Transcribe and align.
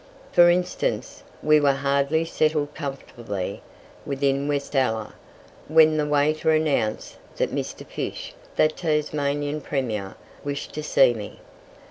For 0.31 0.49
instance, 0.49 1.21
we 1.43 1.59
were 1.59 1.73
hardly 1.73 2.25
settled 2.25 2.73
comfortably 2.73 3.61
within 4.03 4.47
Westella, 4.47 5.13
when 5.67 5.97
the 5.97 6.07
waiter 6.07 6.49
announced 6.49 7.17
that. 7.37 7.51
Mr. 7.53 7.85
Fysh, 7.85 8.31
the 8.55 8.67
Tasmanian 8.67 9.61
Premier, 9.61 10.15
wished 10.43 10.73
to 10.73 10.81
see 10.81 11.13
me. 11.13 11.39